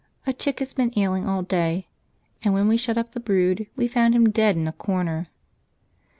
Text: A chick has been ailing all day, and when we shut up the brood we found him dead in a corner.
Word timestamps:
A 0.25 0.33
chick 0.33 0.57
has 0.57 0.73
been 0.73 0.91
ailing 0.97 1.29
all 1.29 1.43
day, 1.43 1.87
and 2.41 2.55
when 2.55 2.67
we 2.67 2.75
shut 2.75 2.97
up 2.97 3.11
the 3.11 3.19
brood 3.19 3.67
we 3.75 3.87
found 3.87 4.15
him 4.15 4.29
dead 4.31 4.55
in 4.57 4.67
a 4.67 4.73
corner. 4.73 5.27